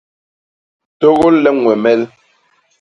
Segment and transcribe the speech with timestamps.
[0.99, 2.01] Tôgôl le ñwemel!